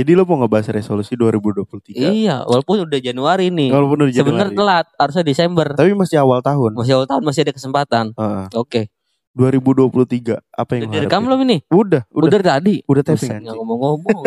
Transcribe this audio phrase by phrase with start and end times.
[0.00, 3.68] Jadi lo mau ngebahas resolusi 2023 Iya, walaupun udah Januari nih.
[3.68, 5.66] Walaupun udah Sebenarnya Januari telat, harusnya Desember.
[5.76, 8.04] Tapi masih awal tahun Masih awal tahun masih ada kesempatan.
[8.16, 8.44] Heeh.
[8.56, 8.88] Oke.
[9.36, 11.20] 2023 Apa yang Udah harapin?
[11.28, 11.56] belum ini?
[11.68, 12.80] Udah Udah Udah, tadi.
[12.88, 14.22] Udah tapping nggak anjing ngomong-ngomong.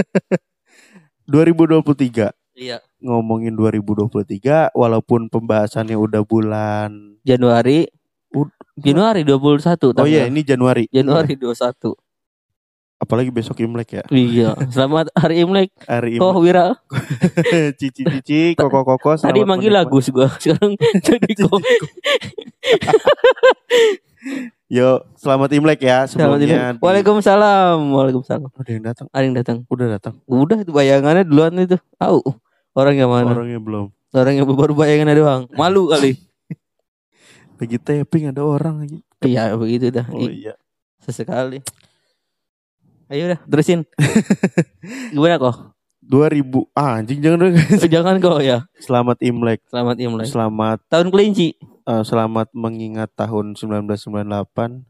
[1.33, 2.77] 2023 iya.
[3.01, 7.89] Ngomongin 2023 Walaupun pembahasannya udah bulan Januari.
[8.29, 11.93] Ud- Januari 21 Oh iya ini Januari Januari 21.
[13.03, 14.55] Apalagi besok Imlek ya Iya.
[14.71, 15.75] Selamat hari Imlek.
[15.83, 16.65] Hari Oh, Imlek Wira.
[17.79, 19.75] Cici-cici Koko-koko Tadi manggil.
[19.75, 20.31] Agus gua.
[20.39, 21.59] Sekarang jadi kok.
[24.71, 26.79] Yo selamat Imlek ya Selamat Imlek.
[26.79, 27.75] Waalaikumsalam.
[27.91, 28.47] Waalaikumsalam.
[28.55, 29.57] Ada yang datang Ada yang datang.
[29.67, 31.75] Udah datang Udah itu bayangannya duluan itu.
[31.99, 32.23] Tahu.
[32.71, 33.35] Orang yang mana?
[33.35, 35.43] Orangnya belum Orang yang baru bayangannya doang.
[35.59, 36.15] Malu kali.
[37.59, 40.07] Lagi tapping ada orang lagi Iya begitu dah.
[40.07, 40.55] Oh iya
[41.03, 41.59] Sesekali.
[43.13, 43.85] Ayo udah terusin.
[45.13, 45.77] Gimana kok?
[46.03, 47.53] 2000 ah, anjing jangan dong.
[47.93, 48.65] Jangan kok ya.
[48.75, 50.27] Selamat Imlek Selamat Imlek.
[50.27, 51.55] Selamat Tahun kelinci.
[51.61, 54.83] eh, Selamat mengingat tahun 1998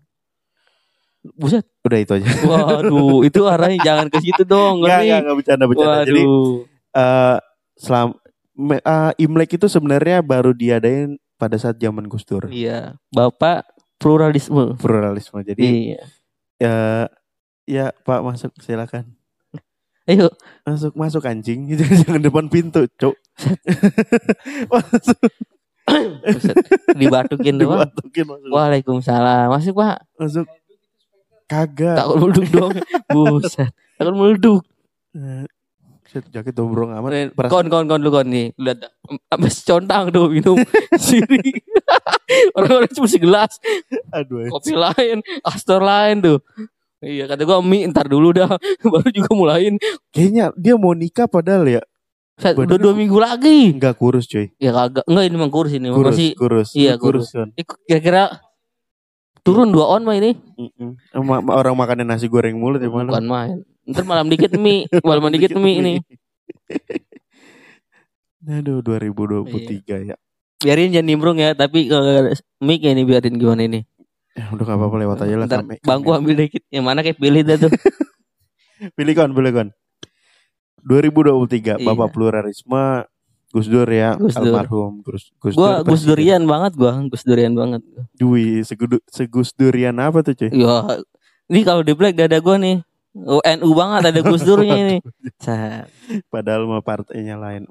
[1.37, 1.67] Buset.
[1.83, 4.81] Udah itu aja Waduh, itu arahnya jangan ke situ dong.
[4.81, 6.55] Enggak enggak enggak bercanda bercanda Jadi Waduh.
[6.95, 7.37] eh
[7.77, 8.09] selam
[8.73, 12.97] eh, Imlek itu sebenarnya baru diadain pada saat zaman Gus Dur Iya.
[13.09, 14.79] Bapak pluralisme.
[14.79, 16.01] pluralisme jadi Iya.
[16.57, 16.77] ya
[17.65, 19.13] ya Pak masuk silakan
[20.09, 20.27] Ayo.
[20.63, 21.63] masuk masuk anjing
[22.03, 23.15] jangan depan pintu cok
[24.73, 25.19] masuk.
[26.93, 27.87] Dibatukin doang.
[27.87, 29.47] dibatukin masuk Waalaikumsalam.
[29.49, 29.97] Masuk Pak.
[30.15, 30.45] masuk
[31.45, 32.73] kagak Takut meleduk dong.
[33.09, 33.69] Buset.
[33.95, 34.61] Takut meleduk.
[35.13, 35.43] Eh,
[36.07, 38.55] shit, jaket dombrong amat Peras- Kon kon kon lu kon nih.
[38.55, 38.79] Lihat.
[39.27, 40.57] Sampai contang tuh minum
[40.95, 41.51] siri.
[42.55, 43.59] Orang-orang cuma segelas.
[44.09, 46.37] aduh Kopi lain, Astor lain tuh.
[47.03, 48.47] Iya kata gua mie ntar dulu dah
[48.91, 49.75] baru juga mulain.
[50.09, 51.83] kayaknya dia mau nikah padahal ya
[52.33, 53.69] Set, udah dua minggu lagi.
[53.69, 57.29] enggak kurus cuy Ya kagak enggak ini memang kurus ini kurus masih kurus iya, kurus
[57.53, 58.39] Eh, kira-kira
[59.43, 60.95] turun dua on mah ini Mm-mm.
[61.45, 63.57] Orang makannya nasi goreng mulu di mana bukan main.
[63.83, 65.93] Ntar malam dikit mie, malam dikit mie ini.
[68.43, 70.15] Aduh 2023 ya.
[70.57, 73.83] Biarin jangan nimbrung ya, tapi kalau mic ini biarin gimana ini.
[74.33, 75.75] Ya udah gak apa-apa lewat aja lah Ntar kami.
[75.79, 76.17] bangku kami.
[76.19, 76.63] ambil dikit.
[76.67, 77.71] Yang mana kayak pilih dah tuh.
[78.97, 79.67] Pilih kon, pilih kon.
[80.83, 81.85] 2023 Iya.
[81.85, 83.07] Bapak pluralisme
[83.47, 84.49] Gus Dur ya, Gus Dur.
[84.49, 85.93] almarhum Gus Gus Gua Dur.
[85.93, 86.03] Gus.
[86.03, 87.79] Durian banget gua, Gus Durian banget.
[88.11, 90.49] Dwi, segudu, segus durian apa tuh cuy?
[90.51, 90.97] Ya,
[91.47, 92.81] ini kalau di Black dada gua nih.
[93.53, 94.97] NU banget ada Gus Durnya ini.
[96.33, 97.69] Padahal mah partainya lain.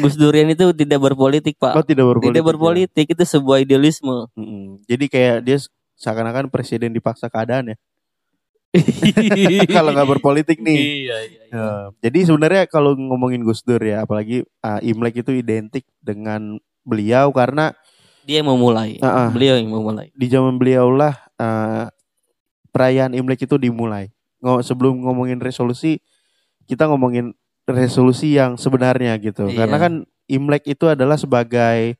[0.00, 1.76] Gus Durian itu tidak berpolitik, Pak.
[1.76, 2.32] oh tidak berpolitik.
[2.32, 4.08] tidak berpolitik itu sebuah idealisme.
[4.08, 4.40] ya?
[4.40, 4.64] Mm-mm.
[4.88, 5.58] Jadi kayak dia
[5.98, 7.76] seakan-akan presiden dipaksa keadaan ya.
[9.76, 10.78] Kalau nggak berpolitik nih.
[10.80, 11.44] Iya, iya, iya.
[11.52, 11.68] Ya,
[12.00, 17.76] jadi sebenarnya kalau ngomongin Gus Dur ya, apalagi ah, Imlek itu identik dengan beliau karena
[18.24, 18.96] Dia yang memulai.
[19.04, 19.28] Ah, ah.
[19.28, 20.08] Beliau yang memulai.
[20.16, 21.92] di zaman beliau lah ah,
[22.72, 24.08] perayaan Imlek itu dimulai.
[24.40, 26.00] Ngo- sebelum ngomongin resolusi,
[26.64, 27.36] kita ngomongin
[27.66, 29.46] resolusi yang sebenarnya gitu.
[29.48, 29.64] Iya.
[29.64, 29.92] Karena kan
[30.30, 31.98] Imlek itu adalah sebagai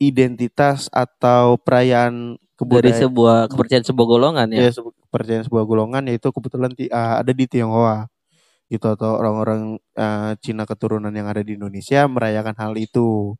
[0.00, 4.68] identitas atau perayaan Dari kebudayaan sebuah kepercayaan sebuah golongan ya.
[4.68, 8.08] ya sebu- kepercayaan sebuah golongan yaitu kebetulan ah, ada di Tionghoa
[8.68, 13.34] gitu atau orang-orang ah, Cina keturunan yang ada di Indonesia merayakan hal itu.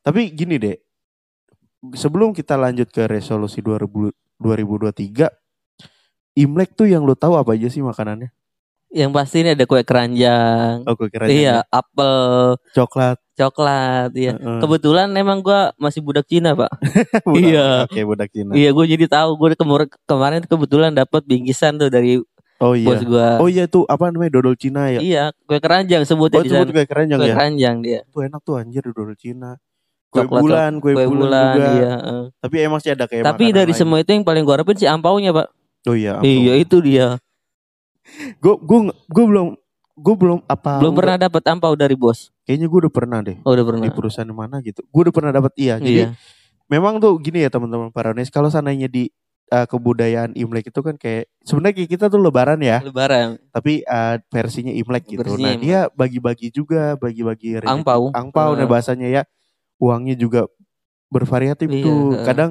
[0.00, 0.76] Tapi gini deh,
[1.94, 5.28] sebelum kita lanjut ke resolusi 2000 2023,
[6.38, 8.30] Imlek tuh yang lo tahu apa aja sih makanannya?
[8.88, 10.80] Yang pasti ini ada kue keranjang.
[10.88, 13.20] Oh, gue kira iya, apel, coklat.
[13.36, 14.32] coklat, iya.
[14.32, 14.58] Heeh.
[14.58, 16.72] Kebetulan emang gua masih budak Cina, Pak.
[17.36, 17.84] iya.
[17.84, 18.56] Oke, budak Cina.
[18.56, 19.36] Iya, gue jadi tahu.
[19.36, 22.16] Gue kemur- kemarin kebetulan dapat bingkisan tuh dari
[22.58, 22.88] Oh iya.
[22.88, 23.38] bos gua.
[23.38, 24.98] Oh iya tuh apa namanya dodol Cina ya?
[24.98, 26.66] Iya, kue keranjang sebutnya Oh di itu sana.
[26.66, 27.34] juga keranjang Kue ya?
[27.36, 28.00] keranjang dia.
[28.08, 29.60] Tuh enak tuh anjir dodol Cina.
[30.08, 31.68] Kue Coklat, bulan, kue, Kue bulan, bulan, juga.
[31.76, 31.92] iya.
[32.00, 32.24] eh.
[32.40, 33.78] Tapi emang sih ada kayak Tapi dari lain.
[33.78, 35.46] semua itu yang paling gua harapin sih ampaunya, Pak.
[35.84, 36.16] Oh iya.
[36.18, 37.20] Iya, itu dia.
[38.38, 39.48] Gue gue gue belum
[39.98, 42.30] gue belum apa Belum pernah dapat ampau dari bos.
[42.42, 43.82] Kayaknya gue udah pernah deh Oh, udah pernah.
[43.82, 44.80] di perusahaan mana gitu.
[44.88, 45.76] Gue udah pernah dapat iya.
[45.76, 46.08] Jadi Iya.
[46.66, 49.08] memang tuh gini ya teman-teman Paranes kalau seandainya di
[49.48, 53.40] uh, kebudayaan Imlek itu kan kayak sebenarnya kita tuh Lebaran ya, Lebaran.
[53.48, 55.18] tapi uh, versinya Imlek gitu.
[55.18, 55.64] Versinya nah Imlek.
[55.64, 57.56] dia bagi-bagi juga, bagi-bagi.
[57.64, 58.12] Angpau.
[58.54, 58.68] nah Eh.
[58.68, 59.22] bahasanya ya.
[59.78, 60.44] Uangnya juga
[61.08, 62.00] bervariatif Iya, tuh.
[62.14, 62.24] eh.
[62.24, 62.50] Kadang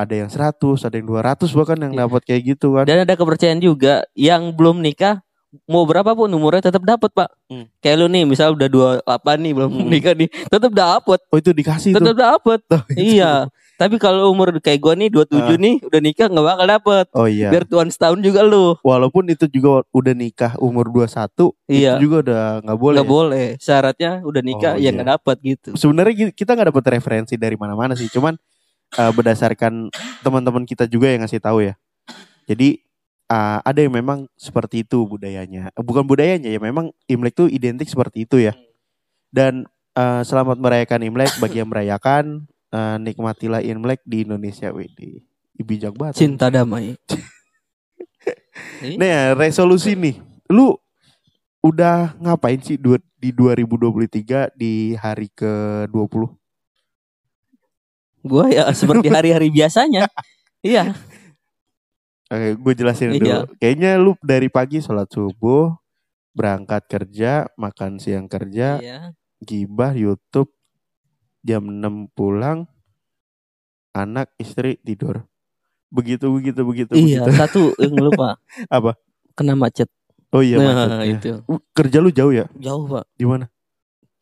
[0.00, 2.00] ada yang 100, ada yang 200 bahkan yang Iya.
[2.04, 2.84] dapat kayak gitu kan.
[2.84, 5.20] Dan ada kepercayaan juga yang belum nikah
[5.66, 7.26] mau berapa pun umurnya tetap dapat pak.
[7.46, 7.66] Hmm.
[7.78, 9.90] Kayak lu nih misal udah dua apa nih belum Hmm.
[9.90, 12.18] nikah nih tetap dapat Oh itu dikasih tetap tuh.
[12.18, 12.58] dapat.
[12.70, 13.18] Oh, itu.
[13.18, 13.50] iya.
[13.74, 17.04] Tapi kalau umur kayak gua nih 27 nih udah nikah nggak bakal dapet.
[17.10, 17.48] Oh iya.
[17.48, 18.76] Biar tuan setahun juga lu.
[18.78, 21.96] Walaupun itu juga udah nikah umur 21, Iya.
[21.96, 22.96] itu juga udah nggak boleh.
[23.00, 23.46] Nggak boleh.
[23.56, 24.90] Syaratnya udah nikah Oh, ya iya.
[24.92, 25.68] nggak dapet gitu.
[25.74, 28.36] Sebenarnya kita nggak dapat referensi dari mana-mana sih, cuman
[28.96, 29.90] eh, berdasarkan
[30.22, 31.74] teman-teman kita juga yang ngasih tahu ya.
[32.48, 32.82] Jadi
[33.30, 35.70] eh, ada yang memang seperti itu budayanya.
[35.74, 38.54] Eh, Bukan budayanya ya, memang Imlek tuh identik seperti itu ya.
[39.30, 42.46] Dan eh, selamat merayakan Imlek bagi yang merayakan.
[42.70, 45.22] eh, nikmatilah Imlek di Indonesia, WD.
[45.60, 46.16] Bijak banget.
[46.22, 46.94] Cinta damai.
[48.80, 50.20] Nih ya, resolusi nih.
[50.48, 50.76] Lu
[51.60, 52.80] udah ngapain sih
[53.20, 56.39] di 2023 di hari ke-20?
[58.20, 60.06] Gua ya seperti hari-hari biasanya.
[60.60, 60.92] Iya.
[62.30, 63.18] Oke, gue jelasin Iya.
[63.18, 63.58] dulu.
[63.58, 65.74] Kayaknya lu dari pagi sholat subuh,
[66.30, 68.98] berangkat kerja, makan siang kerja, Iya.
[69.42, 70.54] gibah, YouTube,
[71.42, 72.70] jam 6 pulang,
[73.90, 75.26] anak, istri tidur.
[75.90, 77.34] Begitu, begitu, begitu, Iya, begitu.
[77.34, 78.38] satu yang lupa.
[78.70, 78.94] Apa?
[79.34, 79.90] Kena macet.
[80.30, 81.06] Oh iya, nah, macetnya.
[81.10, 81.28] itu.
[81.50, 82.46] Uh, Kerja lu jauh ya?
[82.54, 83.10] Jauh, Pak.
[83.18, 83.50] Di mana?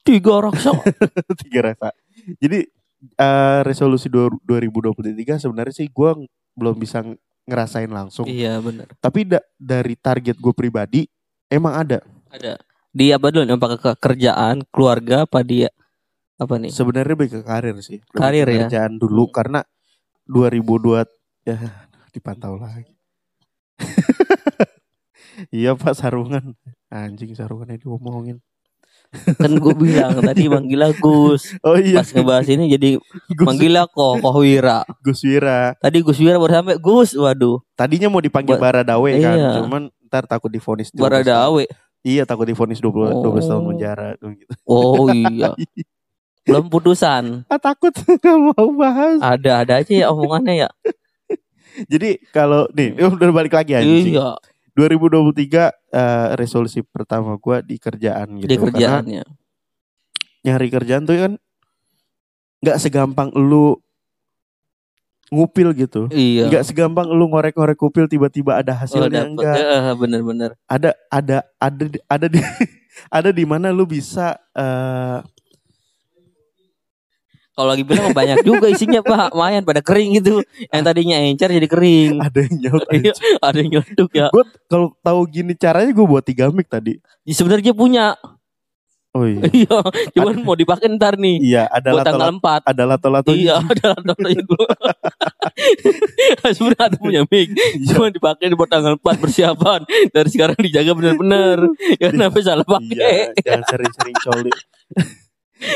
[0.01, 0.73] Tiga raksa.
[1.45, 1.93] Tiga rasa.
[2.41, 2.65] Jadi
[2.99, 6.11] eh, resolusi dua- 2023 sebenarnya sih gue
[6.55, 7.19] belum bisa ng-
[7.49, 8.29] ngerasain langsung.
[8.29, 8.91] iya, benar.
[9.01, 11.09] Tapi da- dari target gue pribadi
[11.49, 11.99] emang ada.
[12.29, 12.61] Ada.
[12.93, 13.47] Di apa dulu?
[13.49, 15.71] Apakah ke kerjaan, keluarga, apa dia
[16.37, 16.71] apa nih?
[16.71, 17.99] Sebenarnya lebih ke karir sih.
[18.13, 18.61] Lebih Karir ke ya?
[18.69, 19.61] Kerjaan dulu karena
[20.29, 21.09] 2002
[21.49, 21.57] ya
[22.13, 22.93] dipantau lagi.
[25.55, 26.53] iya Pak sarungan.
[26.91, 28.43] Anjing sarungannya diomongin.
[29.09, 31.57] Kan gue bilang tadi manggil Gus.
[31.65, 32.01] Oh iya.
[32.01, 33.01] Pas ngebahas ini jadi
[33.33, 34.85] Gus, manggil kok Koh Wira.
[35.01, 35.73] Gus Wira.
[35.77, 39.51] Tadi Gus Wira baru sampai Gus, waduh, Tadinya mau dipanggil Ba- Baradawe kan, Iya.
[39.59, 41.05] cuman ntar takut divonis 12 tahun.
[41.25, 41.65] Baradawe.
[42.01, 43.69] Iya takut divonis 20 12 tahun Oh.
[43.69, 44.53] penjara gitu.
[44.65, 45.57] Oh iya.
[46.45, 47.49] Belum putusan.
[47.49, 49.21] Ah takut nggak mau bahas.
[49.21, 50.69] Ada-ada aja ya omongannya ya.
[51.93, 53.85] Jadi kalau nih udah balik lagi aja.
[53.85, 54.29] Iya,
[54.79, 58.47] 2023 eh, resolusi pertama gua di kerjaan gitu.
[58.47, 59.23] di Karena kerjaannya.
[60.39, 61.33] nyari kerjaan tuh kan
[62.59, 63.75] nggak segampang lu
[65.29, 66.09] ngupil gitu.
[66.09, 66.49] Iya.
[66.49, 69.29] Nggak segampang lu ngorek-ngorek kupil tiba-tiba ada Oh, hasilnya dapet.
[69.29, 69.57] enggak.
[69.59, 70.51] Eh, bener-bener.
[70.65, 71.85] Ada ada ada
[72.15, 72.41] ada di
[73.11, 75.19] ada di mana lu bisa eh
[77.59, 80.47] Kalau lagi bilang banyak juga isinya Pak, lumayan pada kering gitu.
[80.71, 82.13] Yang tadinya encer jadi kering.
[82.31, 82.87] ada yang nyaut.
[82.95, 83.13] Iya,
[83.43, 84.31] ada yang nyeletuk ya.
[84.31, 87.03] Gue kalau tahu gini caranya gue buat tiga mic tadi.
[87.27, 88.15] Ya, Sebenarnya punya.
[89.11, 89.43] Oh iya.
[89.67, 89.79] Iya,
[90.15, 91.43] cuman mau dipakai ntar nih.
[91.43, 92.71] Iya, ada Buat tanggal 4.
[92.71, 93.31] ada lato-lato.
[93.35, 94.67] Iya, ada lato-latonya gue.
[96.55, 97.49] Sebenarnya ada punya mic.
[97.51, 97.91] Iya.
[97.91, 99.81] Cuma dipakai buat tanggal 4 persiapan.
[100.15, 101.59] Dari sekarang dijaga benar-benar.
[101.99, 103.19] Ya kenapa salah Iya, pakai?
[103.43, 104.53] jangan sering-sering coli.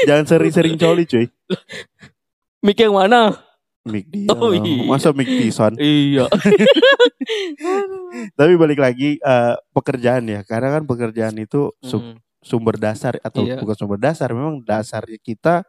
[0.04, 1.26] Jangan sering-sering coli, cuy.
[2.64, 3.42] Mic yang mana?
[3.82, 4.30] Mic dia.
[4.30, 4.86] Oh, iya.
[4.86, 5.74] Masa mic Tison?
[5.74, 6.30] Iya.
[8.38, 10.40] Tapi balik lagi eh, pekerjaan ya.
[10.46, 12.18] Karena kan pekerjaan itu sum- Mm.
[12.42, 13.58] sumber dasar atau Iya.
[13.58, 15.66] bukan sumber dasar, memang dasarnya kita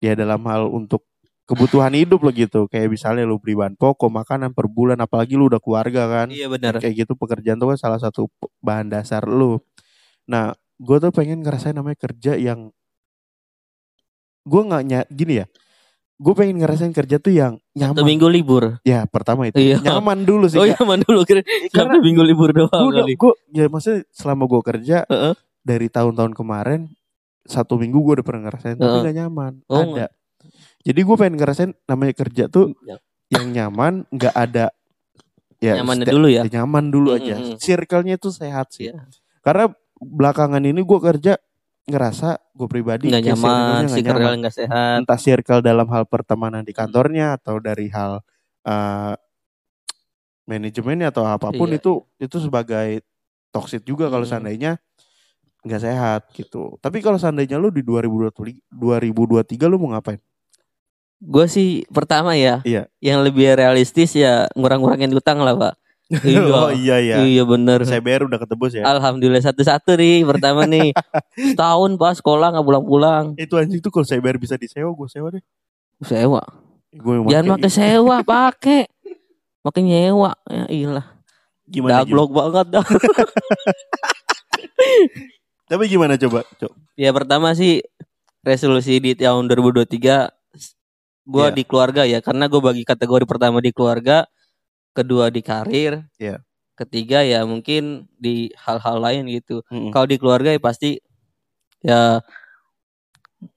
[0.00, 1.04] ya dalam hal untuk
[1.44, 2.68] kebutuhan hidup lo gitu.
[2.68, 6.28] Kayak misalnya lu beli bahan pokok, makanan per bulan, apalagi lu udah keluarga kan.
[6.28, 6.80] Iya benar.
[6.80, 8.28] kayak gitu pekerjaan tuh kan salah satu
[8.60, 9.60] bahan dasar lu.
[10.24, 12.72] Nah, gue tuh pengen ngerasain namanya kerja yang
[14.42, 15.46] gue nggak ny gini ya.
[16.16, 18.06] Gue pengen ngerasain kerja tuh yang Satu nyaman.
[18.06, 18.78] minggu libur.
[18.82, 19.82] Ya pertama itu Iya.
[19.82, 20.54] nyaman dulu sih.
[20.54, 23.14] Oh iya mana dulu kira karena Sabtu minggu libur doang gue udah kali.
[23.16, 25.34] gue ya maksudnya selama gue kerja Heeh.
[25.60, 26.80] dari tahun-tahun kemarin
[27.42, 29.04] satu minggu gue udah pernah ngerasain tapi Heeh.
[29.04, 29.52] gak nyaman.
[29.66, 30.06] Oh, ada.
[30.80, 33.02] Jadi gue pengen ngerasain namanya kerja tuh Ya.
[33.30, 34.70] yang nyaman, nggak ada
[35.58, 36.42] ya Nyamannya ste- dulu ya.
[36.44, 37.34] nyaman dulu aja.
[37.34, 37.54] Mm-mm.
[37.56, 38.90] Circle-nya tuh sehat sih.
[38.90, 39.06] Iya.
[39.40, 41.34] Karena belakangan ini gue kerja
[41.82, 44.36] ngerasa gue pribadi Nggak nyaman, nggak circle nyaman.
[44.38, 44.96] nggak sehat.
[45.02, 48.22] Entah circle dalam hal pertemanan di kantornya atau dari hal
[48.62, 49.14] eh,
[50.44, 51.78] manajemennya atau apa pun Iya.
[51.78, 53.02] itu itu sebagai
[53.50, 54.30] toxic juga kalau Mm.
[54.30, 54.72] seandainya
[55.62, 56.78] nggak sehat gitu.
[56.78, 60.18] Tapi kalau seandainya lu di 2023 2023 lu mau ngapain?
[61.18, 62.90] Gue sih pertama ya, Iya.
[62.98, 65.74] yang lebih realistis ya ngurang-ngurangin utang lah pak.
[66.12, 67.16] Iya, oh iya iya.
[67.24, 67.88] iya bener.
[67.88, 68.84] CBR udah ketebus ya.
[68.84, 70.92] Alhamdulillah satu-satu nih pertama nih.
[71.56, 73.32] Setahun pas sekolah nggak pulang-pulang.
[73.40, 75.40] Itu anjing tuh kalau CBR bisa disewa gue sewa deh.
[76.04, 76.44] Sewa.
[76.92, 78.84] Gue Jangan pakai sewa, pakai.
[79.64, 80.36] Pakai nyewa.
[80.52, 81.06] Ya iyalah.
[81.64, 82.04] gimana?
[82.04, 82.84] Daglok banget dah.
[85.72, 86.44] Tapi gimana coba?
[86.60, 86.76] Coba.
[87.00, 87.80] Ya pertama sih
[88.44, 90.28] resolusi di tahun 2023
[91.22, 91.54] gua Iya.
[91.54, 94.26] di keluarga ya karena gue bagi kategori pertama di keluarga,
[94.92, 96.40] kedua di karir, Iya.
[96.72, 99.60] ketiga ya mungkin di hal-hal lain gitu.
[99.68, 99.90] Mm-mm.
[99.90, 101.00] Kalau di keluarga ya pasti
[101.80, 102.20] ya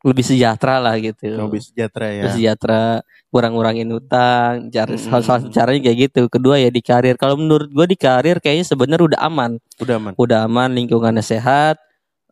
[0.02, 1.30] lebih sejahtera lah gitu.
[1.30, 2.22] lebih sejahtera ya.
[2.26, 2.86] Lebih sejahtera,
[3.30, 5.06] kurang-kurangin utang, cari Mm-mm.
[5.06, 6.22] salah satu caranya kayak gitu.
[6.26, 7.14] Kedua ya di karir.
[7.22, 10.14] Kalau menurut gua di karir kayaknya sebenarnya udah aman, Udah man.
[10.18, 11.78] udah aman, lingkungannya sehat.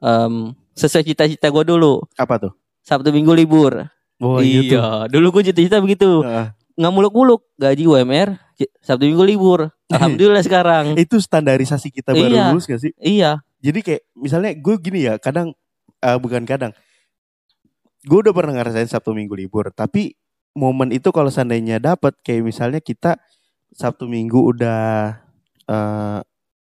[0.04, 2.04] em, sesuai cita-cita gua dulu.
[2.18, 2.52] Apa tuh?
[2.84, 3.88] Sabtu Minggu libur.
[4.20, 4.76] Oh gitu.
[4.76, 6.20] iya, dulu gua cita-cita begitu.
[6.20, 6.48] Heeh.
[6.74, 8.34] Nggak muluk-muluk, gaji UMR,
[8.82, 9.70] Sabtu Minggu libur.
[9.94, 10.98] Alhamdulillah sekarang.
[10.98, 12.46] itu standarisasi kita baru Iya.
[12.50, 12.92] lulus gak sih?
[12.98, 15.54] Iya, Jadi kayak misalnya gue gini ya, kadang
[16.02, 16.74] eh, bukan kadang.
[18.04, 20.18] Gue udah pernah ngerasain Sabtu Minggu libur, tapi
[20.54, 23.16] momen itu kalau seandainya dapat kayak misalnya kita
[23.72, 25.16] Sabtu Minggu udah
[25.66, 26.20] eh,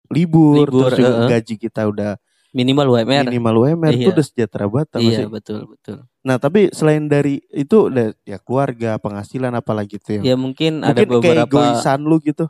[0.10, 1.30] libur, Libur, terus juga eh, eh.
[1.38, 2.12] gaji kita udah
[2.58, 3.30] minimal UMR.
[3.30, 4.14] minimal UMR itu Iya.
[4.18, 5.26] udah sejahtera banget Iya, sih?
[5.30, 5.98] betul, betul.
[6.26, 11.22] Nah tapi selain dari itu udah ya keluarga, penghasilan apalagi itu Ya mungkin, ada Mungkin
[11.22, 12.50] kayak beberapa egoisan lu gitu.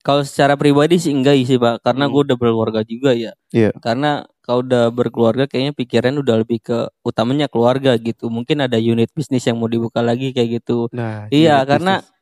[0.00, 2.12] Kalau secara pribadi sih enggak sih pak, karena Hmm.
[2.16, 3.36] gue udah berkeluarga juga ya.
[3.52, 3.76] Iya.
[3.76, 8.32] Karena kalau udah berkeluarga, kayaknya pikiran udah lebih ke utamanya keluarga gitu.
[8.32, 10.88] Mungkin ada unit bisnis yang mau dibuka lagi kayak gitu.
[10.90, 12.16] Nah, Iya, karena bisnis.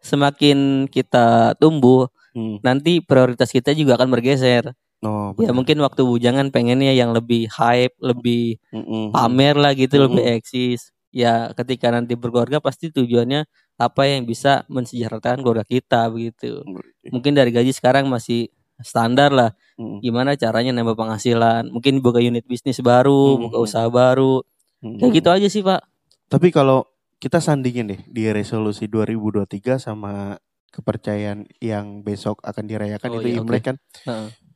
[0.00, 0.58] semakin
[0.88, 2.56] kita tumbuh, Hmm.
[2.62, 4.72] nanti prioritas kita juga akan bergeser.
[5.00, 9.16] Oh, Ya mungkin waktu bujangan pengennya yang lebih hype, lebih Mm-mm.
[9.16, 10.04] pamer lah gitu, Mm-mm.
[10.12, 10.92] lebih eksis.
[11.08, 13.48] Ya ketika nanti berkeluarga pasti tujuannya
[13.80, 16.60] apa yang bisa mensejahterakan keluarga kita begitu.
[17.08, 19.50] Mungkin dari gaji sekarang masih standar lah.
[19.80, 20.04] Mm-mm.
[20.04, 23.48] gimana caranya nambah penghasilan mungkin buka unit bisnis baru Hmm.
[23.48, 24.44] buka usaha baru
[24.84, 25.00] Mm-mm.
[25.00, 25.80] kayak gitu aja sih pak
[26.28, 26.84] Tapi kalau
[27.16, 30.36] kita sandingin deh di resolusi 2023 sama
[30.70, 33.76] kepercayaan yang besok akan dirayakan Oh, itu iya, Imlek kan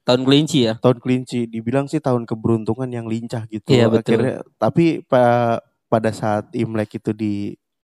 [0.04, 0.74] tahun kelinci ya?
[0.78, 1.48] Tahun kelinci.
[1.48, 3.66] Dibilang sih tahun keberuntungan yang lincah gitu.
[3.68, 4.20] Iya, betul.
[4.20, 5.58] akhirnya tapi pa-
[5.88, 7.34] pada saat Imlek itu di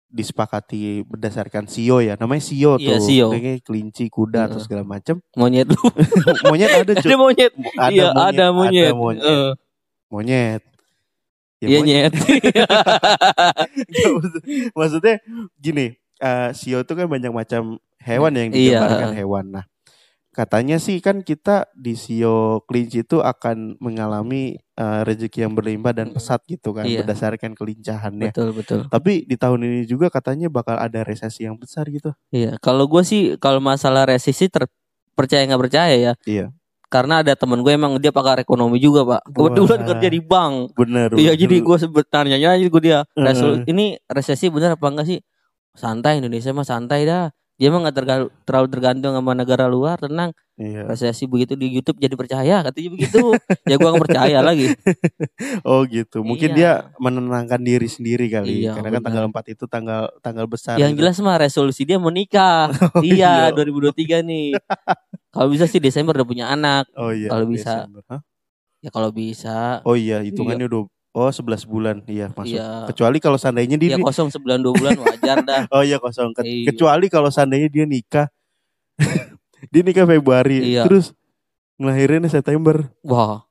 [0.09, 2.14] disepakati berdasarkan sio ya.
[2.14, 3.02] Namanya sio Iya, tuh.
[3.02, 3.26] Sio.
[3.28, 4.62] kayaknya kelinci kuda atau Heeh.
[4.62, 5.75] segala macam monyet lu.
[6.47, 7.52] Monyet ada cuy ada monyet.
[7.75, 9.26] Ada iya monyet, ada monyet, ada monyet.
[9.26, 9.50] Eh,
[10.06, 10.62] monyet.
[11.59, 12.12] Ya, iya monyet.
[12.14, 12.14] nyet.
[14.78, 15.14] Maksudnya
[15.56, 17.62] gini eh sio itu kan banyak macam
[17.99, 18.78] hewan yang Iya.
[18.78, 19.44] digambarkan hewan.
[19.50, 19.64] Nah
[20.35, 26.11] katanya sih kan kita di sio kelinci itu akan mengalami eh, rezeki yang berlimpah dan
[26.11, 27.07] pesat gitu kan Iya.
[27.07, 28.35] berdasarkan kelincahannya.
[28.35, 28.81] Betul betul.
[28.91, 32.11] Tapi di tahun ini juga katanya bakal ada resesi yang besar gitu.
[32.29, 34.67] Iya kalau gue sih kalau masalah resisi ter
[35.14, 36.14] percaya nggak percaya ya.
[36.26, 36.50] Iya.
[36.85, 39.26] karena ada temen gue emang dia pakar ekonomi juga pak.
[39.31, 39.87] Kebetulan Wah.
[39.91, 40.55] kerja di bank.
[40.79, 43.03] Bener iya jadi gue sebut tanya aja gue dia.
[43.14, 45.19] Resul, ini resesi bener apa enggak sih?
[45.75, 50.34] Santai Indonesia mah santai dah dia mah nggak tergal- terlalu tergantung sama negara luar tenang
[50.54, 50.82] iya.
[50.84, 53.23] resesi begitu di YouTube jadi percaya katanya begitu
[53.70, 54.75] ya gua nggak percaya lagi
[55.68, 56.56] oh gitu mungkin Iya.
[56.56, 60.92] dia menenangkan diri sendiri kali Iya, karena kan tanggal 4 itu tanggal tanggal besar yang
[60.92, 61.00] gitu.
[61.00, 64.58] jelas mah resolusi dia menikah Oh, iya 2023 nih
[65.30, 67.26] kalau bisa sih Desember udah punya anak Oh iya.
[67.28, 67.82] Kalau bisa.
[67.82, 68.02] Desember.
[68.08, 68.20] Hah?
[68.78, 70.84] ya kalau bisa Oh iya, hitungannya udah
[71.14, 71.97] oh 11 bulan.
[72.04, 72.52] Iya, masuk.
[72.52, 72.90] Iya.
[72.90, 76.35] Kecuali kalau seandainya dia ya kosong sebulan dua bulan wajar dah Oh iya kosong.
[76.35, 76.75] Ke- Iya.
[76.75, 78.26] Kecuali kalau seandainya dia nikah.
[79.73, 80.85] dia nikah Februari, Iya.
[80.85, 81.14] terus
[81.75, 82.87] ngelahirinnya September.
[83.00, 83.42] wah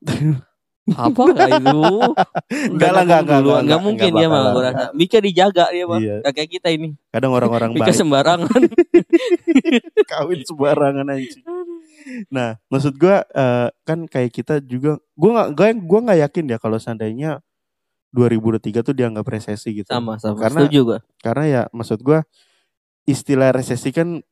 [0.84, 1.80] apa lah itu
[2.68, 5.84] Enggak lah, enggak, enggak, enggak, Enggak mungkin enggak dia mah gua rasa Mika dijaga dia
[5.84, 6.16] mah Iya.
[6.20, 8.60] Gak kayak kita ini Kadang orang-orang Mika baik sembarangan
[10.04, 11.44] kawin sembarangan anjing.
[12.28, 16.58] Nah, maksud gua eh, kan kayak kita juga gua nggak gua, gua nggak yakin ya
[16.58, 17.40] kalau seandainya
[18.14, 19.90] 2023 tuh dianggap resesi gitu.
[19.90, 22.22] sama sama Karena- setuju gua Karena ya maksud gua
[23.04, 24.22] istilah resesi kan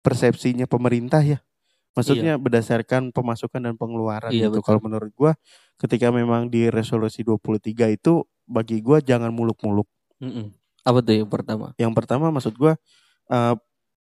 [0.00, 1.38] persepsinya pemerintah ya.
[1.94, 4.62] Maksudnya berdasarkan pemasukan dan pengeluaran Iya, gitu.
[4.62, 5.34] Kalau menurut gua
[5.78, 9.86] ketika memang di resolusi 23 itu bagi gua jangan muluk-muluk.
[10.22, 10.54] Mm-mm.
[10.84, 12.76] apa tuh yang pertama Yang pertama maksud gua
[13.26, 13.54] eh,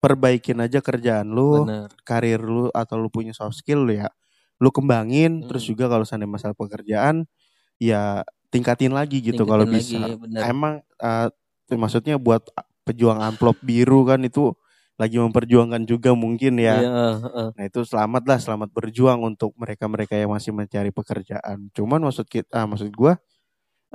[0.01, 4.09] perbaikin aja kerjaan lu, benar karir lu atau lu punya soft skill lu ya.
[4.57, 5.47] Lu kembangin Mm.
[5.47, 7.29] terus juga kalau seandainya masalah pekerjaan
[7.77, 10.19] ya tingkatin lagi gitu kalau bisa.
[10.19, 10.41] benar.
[10.45, 11.27] Emang eh,
[11.73, 12.43] maksudnya buat
[12.83, 14.51] pejuang amplop biru kan itu
[14.99, 16.77] lagi memperjuangkan juga mungkin ya.
[16.77, 17.47] Iya, heeh.
[17.57, 21.73] Nah itu selamat lah, selamat berjuang untuk mereka-mereka yang masih mencari pekerjaan.
[21.73, 23.17] Cuman maksud kita, ah, maksud gua,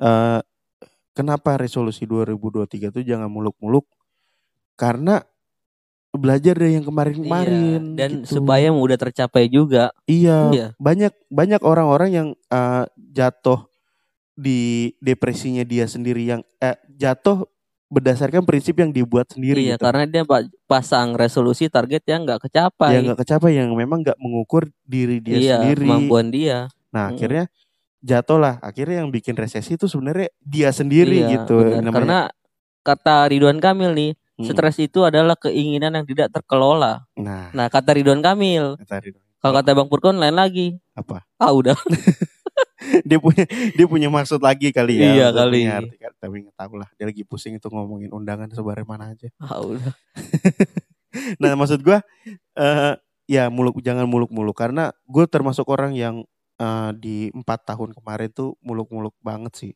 [0.02, 0.40] eh,
[1.14, 3.86] kenapa resolusi 2023 itu jangan muluk-muluk?
[4.74, 5.22] Karena
[6.16, 7.94] belajar dari yang kemarin-kemarin.
[7.94, 8.40] Iya, dan gitu.
[8.40, 10.66] supaya mudah tercapai juga iya, Iya.
[10.80, 12.84] banyak banyak orang-orang yang eh,
[13.14, 13.68] jatuh
[14.36, 14.60] di
[14.98, 17.48] depresinya dia sendiri yang eh, jatuh
[17.86, 19.62] berdasarkan prinsip yang dibuat sendiri.
[19.62, 19.82] iya gitu.
[19.82, 24.18] karena dia pa- pasang resolusi target yang nggak kecapai yang nggak kecapai yang memang nggak
[24.18, 25.86] mengukur diri dia iya sendiri.
[25.86, 27.12] kemampuan dia Nah, Mm.
[27.12, 27.44] akhirnya
[28.00, 28.54] jatuh lah.
[28.58, 31.60] Akhirnya yang bikin resesi itu sebenarnya dia sendiri Iya, gitu.
[31.60, 31.92] benar.
[31.92, 32.18] Karena
[32.82, 34.46] kata Ridwan Kamil nih Mm.
[34.46, 39.22] stres itu adalah keinginan yang tidak terkelola Nah, nah kata Ridwan Kamil kata Ridwan.
[39.38, 41.24] kalau kata Bang Purkon lain lagi apa?
[41.36, 41.72] ah udah
[43.08, 45.10] dia punya dia punya maksud lagi kali ya.
[45.12, 45.66] Iya kali.
[45.66, 45.96] arti.
[46.18, 46.88] Tapi nggak tahu lah.
[46.96, 49.28] Dia lagi pusing itu ngomongin undangan sebarang mana aja.
[49.42, 49.92] Ah, udah.
[51.40, 52.04] Nah maksud gua
[52.56, 52.94] eh
[53.26, 56.22] ya muluk jangan muluk-muluk karena gue termasuk orang yang
[56.62, 59.72] eh, di empat tahun kemarin tuh muluk-muluk banget sih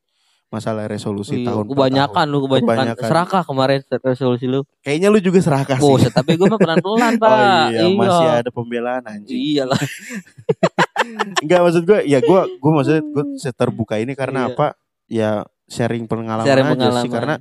[0.50, 2.34] masalah resolusi Iya, tahun kebanyakan tahun.
[2.34, 2.66] lu kebanyakan.
[2.66, 3.06] Kebanyakan.
[3.06, 4.66] Serakah kemarin resolusi lu.
[4.82, 6.10] Kayaknya lu juga serakah sih.
[6.10, 7.30] Tapi gue mah pelan-pelan, Pak.
[7.30, 9.30] Oh iya, masih ada pembelaan anjing.
[9.30, 9.78] Iya lah.
[11.38, 14.50] Enggak maksud gue ya gue gue maksudnya gue terbuka ini karena Iya.
[14.50, 14.66] apa?
[15.06, 15.30] Ya
[15.66, 17.00] sharing pengalaman Sharing aja pengalaman.
[17.00, 17.34] sih karena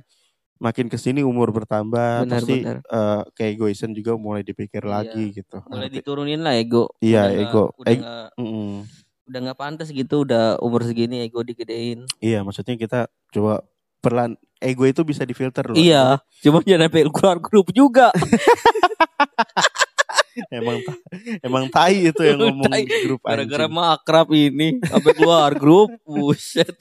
[0.56, 2.76] makin ke sini umur bertambah Benar, pasti benar.
[2.82, 4.90] eh, keegoisan juga mulai dipikir Iya.
[4.92, 5.58] lagi gitu.
[5.64, 5.96] Mulai Ngerti?
[5.98, 6.92] diturunin lah ego.
[6.98, 7.64] Iya, Udah ego.
[7.74, 8.72] Udah Eg- nggak Mm-mm.
[9.24, 12.04] udah nggak pantas gitu udah umur segini ego digedein.
[12.18, 13.00] Iya maksudnya kita
[13.30, 13.62] coba
[13.98, 15.76] perlahan ego itu bisa difilter loh.
[15.76, 18.10] Iya, cuma jangan sampai keluar grup juga.
[20.50, 20.78] emang
[21.40, 22.82] emang tai itu yang ngomong Tai.
[22.82, 25.94] di grup Gara-gara mah akrab ini sampai keluar grup.
[26.02, 26.74] Buset.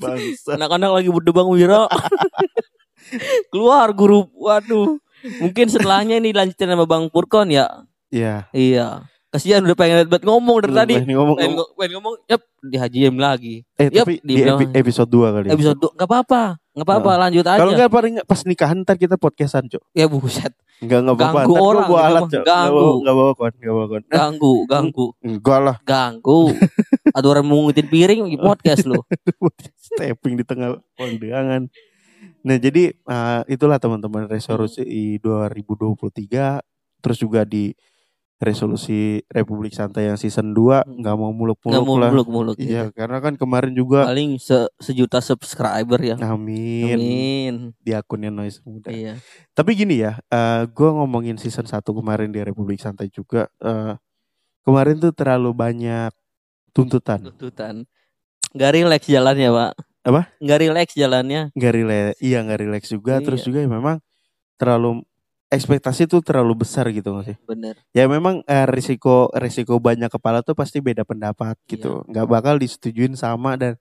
[0.46, 1.86] Anak-anak lagi berdua Bang Wira.
[3.52, 4.30] keluar grup.
[4.34, 4.98] Waduh.
[5.40, 7.68] Mungkin setelahnya ini lanjutin sama Bang Purkon ya.
[8.10, 8.48] Iya.
[8.50, 9.04] Iya.
[9.30, 10.94] Kasihan udah pengen banget ngomong dari tadi.
[10.98, 13.62] Pengen ngomong, Pengen, ngo- pengen ngomong, yep, dihajiin lagi.
[13.78, 15.46] eh Yap, tapi di epi- episode 2 kali.
[15.46, 15.54] ya.
[15.54, 16.42] Episode dua, nggak apa-apa,
[16.74, 17.60] nggak apa-apa, lanjut aja.
[17.62, 19.86] Kalau enggak paling pas nikahan ntar kita podcastan, Cok.
[19.94, 20.50] ya buset,
[20.80, 21.40] Enggak enggak apa-apa.
[21.40, 22.88] Ganggu gua orang gitu alat, Ganggu.
[23.00, 24.04] enggak bawa kon, enggak bawa kon.
[24.16, 25.78] ganggu, ganggu, Enggak lah.
[25.84, 26.40] ganggu.
[27.12, 29.00] Ada orang mau ngitin piring lagi podcast lu.
[29.90, 31.68] Stepping di tengah kondangan.
[32.40, 34.84] Nah, jadi eh, itulah teman-teman resolusi
[35.20, 35.20] Hmm.
[35.20, 36.64] 2023
[37.00, 37.72] terus juga di
[38.40, 41.04] resolusi Republik Santai yang season 2 Hmm.
[41.04, 42.10] nggak mau muluk-muluk Nggak mau lah.
[42.10, 42.56] muluk-muluk.
[42.56, 46.16] Iya, karena kan kemarin juga Paling se- sejuta subscriber ya.
[46.18, 47.54] amin, Amin.
[47.78, 48.90] di akunnya Noise Muda.
[48.90, 49.20] Iya.
[49.52, 53.52] Tapi gini ya, eh gue ngomongin season 1 kemarin di Republik Santai juga.
[53.60, 54.00] eh
[54.64, 56.12] kemarin tuh terlalu banyak
[56.72, 57.20] tuntutan.
[57.26, 57.84] Tuntutan.
[58.52, 59.72] Gak relax jalannya, Pak.
[60.00, 60.22] Apa?
[60.40, 61.52] Gak relax jalannya.
[61.54, 63.20] Nggak relax, iya nggak relax juga.
[63.20, 63.26] Iya.
[63.28, 64.00] Terus juga ya memang
[64.56, 65.04] terlalu
[65.50, 67.38] ekspektasi tuh terlalu besar gitu nggak sih?
[67.44, 67.76] Bener.
[67.92, 71.70] Ya memang eh, risiko risiko banyak kepala tuh pasti beda pendapat Iya.
[71.74, 71.92] gitu.
[72.06, 73.76] Nggak bakal disetujuin sama dan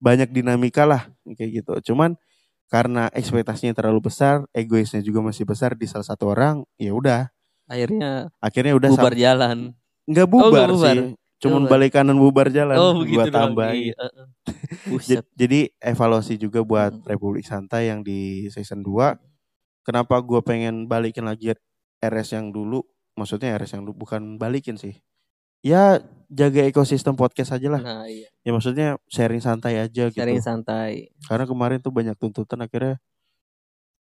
[0.00, 1.92] banyak dinamika lah kayak gitu.
[1.92, 2.16] Cuman
[2.66, 7.28] karena ekspektasinya terlalu besar, egoisnya juga masih besar di salah satu orang, ya udah.
[7.68, 9.76] Akhirnya Akhirnya udah bubar jalan.
[10.02, 10.96] nggak Oh, bubar, nggak bubar.
[10.96, 11.00] sih.
[11.38, 11.72] Cuman Bubar.
[11.74, 12.76] balik kanan bubar jalan.
[12.76, 13.34] Oh begitu gua doang.
[13.52, 13.92] tambahin.
[13.92, 13.96] Iya.
[14.72, 15.24] Ja- Buset.
[15.34, 17.04] Jadi evaluasi juga buat Hmm.
[17.04, 19.14] Republik Santai yang di season 2
[19.82, 21.54] Kenapa gue pengen balikin lagi
[22.02, 22.82] RS yang dulu
[23.18, 24.98] Maksudnya RS yang dulu bukan balikin sih
[25.62, 28.26] Ya jaga ekosistem podcast aja lah Nah, iya.
[28.42, 31.14] Ya maksudnya sharing santai aja gitu Sharing santai.
[31.26, 32.98] Karena kemarin tuh banyak tuntutan akhirnya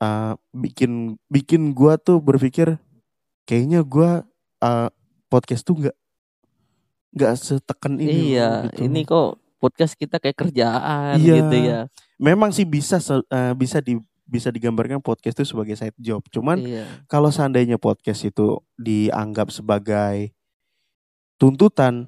[0.01, 2.81] uh, Bikin bikin gue tuh berpikir
[3.45, 4.11] Kayaknya gue
[4.65, 4.89] uh,
[5.31, 5.97] podcast tuh nggak
[7.11, 8.87] nggak setekan ini iya, gitu.
[8.87, 11.35] ini kok podcast kita kayak kerjaan Iya.
[11.43, 11.81] gitu ya.
[12.23, 13.99] memang sih bisa eh, bisa di
[14.31, 16.23] bisa digambarkan podcast itu sebagai side job.
[16.31, 16.87] Cuman iya.
[17.11, 20.31] kalau seandainya podcast itu dianggap sebagai
[21.35, 22.07] tuntutan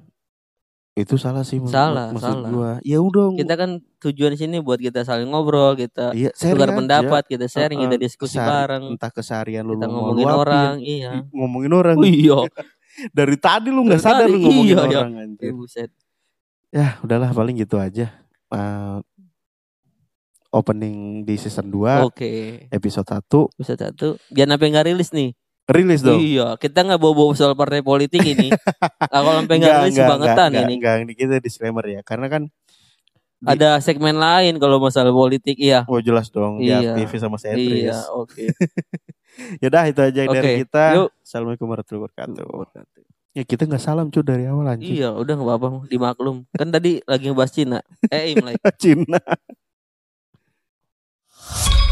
[0.93, 2.49] itu salah sih Salah, maksud salah.
[2.53, 2.71] gua.
[2.85, 6.77] Ya udah Kita kan tujuan sini buat kita saling ngobrol, kita iya, tukar aja.
[6.77, 10.73] pendapat, kita sharing, Heeh, kita diskusi kesehari- bareng, Entah keseharian lu kita ngomongin luapin, orang,
[10.85, 11.11] iya.
[11.33, 11.97] ngomongin orang.
[11.97, 12.39] Oh, iya.
[13.17, 14.99] Dari tadi lu nggak sadar lu ngomongin iya, iya.
[15.01, 15.51] orang anjir.
[15.57, 15.89] buset.
[16.69, 18.13] Ya, udahlah paling gitu aja.
[18.53, 18.95] Eh,
[20.53, 22.31] opening di season 2 Oke.
[22.69, 24.15] episode 1 Buset satu.
[24.29, 25.33] Jangan sampai nggak rilis nih.
[25.65, 26.19] rilis dong.
[26.19, 28.51] Iya, kita nggak bawa-bawa soal partai politik ini.
[29.13, 30.73] kalau sampai nggak rilis bangetan enggak, ini.
[30.75, 32.01] enggak, ini kita disclaimer ya.
[32.01, 35.83] Karena kan di- Ada segmen lain kalau masalah politik, iya.
[35.85, 36.93] Oh jelas dong di Iya.
[36.93, 37.89] aktivis sama sentris.
[37.89, 38.43] Iya, oke.
[39.63, 40.83] Yaudah itu aja dari Oke, kita.
[40.93, 41.09] yuk.
[41.19, 43.01] Assalamualaikum warahmatullahi wabarakatuh.
[43.33, 44.93] Ya kita nggak salam cuy dari awal anjing.
[44.93, 46.45] Iya, udah nggak apa-apa, dimaklum.
[46.53, 47.79] Kan tadi lagi ngebahas Cina.
[48.05, 48.61] Eh, Imlek.
[48.83, 49.17] Cina.
[51.51, 51.82] you